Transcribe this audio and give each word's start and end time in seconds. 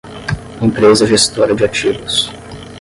Empresa 0.59 1.05
Gestora 1.05 1.53
de 1.53 1.63
Ativos 1.63 2.31